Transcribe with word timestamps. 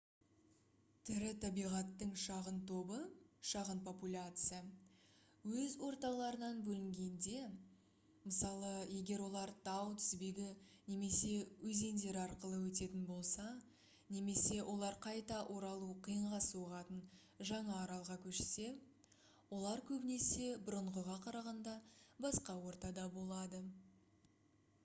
тірі 1.07 1.27
табиғаттың 1.41 2.11
шағын 2.19 2.55
тобы 2.69 2.95
шағын 3.49 3.81
популяция 3.87 4.61
өз 5.63 5.73
орталарынан 5.87 6.63
бөлінгенде 6.69 7.43
мысалы 7.51 8.71
егер 9.01 9.23
олар 9.25 9.51
тау 9.67 9.91
тізбегі 9.99 10.47
немесе 10.93 11.35
өзендер 11.73 12.17
арқылы 12.23 12.61
өтетін 12.69 13.03
болса 13.11 13.45
немесе 14.17 14.57
олар 14.73 14.97
қайта 15.05 15.41
оралу 15.57 15.89
қиынға 16.09 16.39
соғатын 16.47 17.03
жаңа 17.51 17.75
аралға 17.83 18.17
көшсе 18.25 18.69
олар 19.59 19.85
көбінесе 19.91 20.49
бұрынғыға 20.71 21.19
қарағанда 21.27 21.79
басқа 22.27 22.57
ортада 22.71 23.07
болады 23.19 23.61